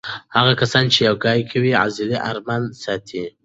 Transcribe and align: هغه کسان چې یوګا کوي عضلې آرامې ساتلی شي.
هغه 0.35 0.51
کسان 0.61 0.83
چې 0.93 0.99
یوګا 1.07 1.33
کوي 1.51 1.71
عضلې 1.83 2.17
آرامې 2.29 2.77
ساتلی 2.83 3.23
شي. 3.25 3.25